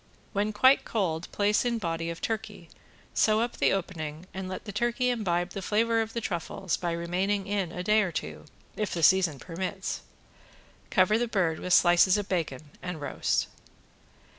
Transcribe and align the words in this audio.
When 0.33 0.51
quite 0.51 0.83
cold 0.83 1.31
place 1.31 1.63
in 1.63 1.77
body 1.77 2.09
of 2.09 2.21
turkey, 2.21 2.69
sew 3.13 3.39
up 3.41 3.57
the 3.57 3.71
opening 3.71 4.25
and 4.33 4.49
let 4.49 4.65
the 4.65 4.71
turkey 4.71 5.11
imbibe 5.11 5.51
the 5.51 5.61
flavor 5.61 6.01
of 6.01 6.13
the 6.13 6.21
truffles 6.21 6.75
by 6.75 6.93
remaining 6.93 7.45
in 7.45 7.71
a 7.71 7.83
day 7.83 8.01
or 8.01 8.11
two, 8.11 8.45
if 8.75 8.91
the 8.95 9.03
season 9.03 9.37
permits. 9.37 10.01
Cover 10.89 11.19
the 11.19 11.27
bird 11.27 11.59
with 11.59 11.73
slices 11.75 12.17
of 12.17 12.27
bacon 12.27 12.71
and 12.81 12.99
roast. 12.99 13.45